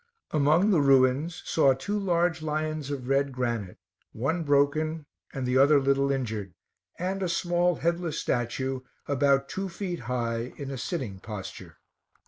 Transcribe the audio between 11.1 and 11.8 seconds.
posture.